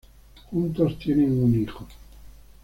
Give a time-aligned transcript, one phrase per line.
[0.49, 1.87] Juntos tienen un hijo.